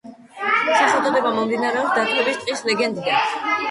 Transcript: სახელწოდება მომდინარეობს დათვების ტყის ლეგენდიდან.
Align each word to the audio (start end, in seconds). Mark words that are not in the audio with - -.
სახელწოდება 0.37 1.35
მომდინარეობს 1.37 1.95
დათვების 2.01 2.43
ტყის 2.45 2.69
ლეგენდიდან. 2.73 3.35